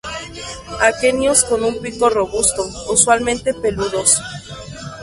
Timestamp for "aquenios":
0.89-1.43